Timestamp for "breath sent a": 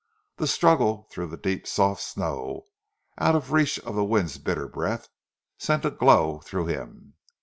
4.67-5.91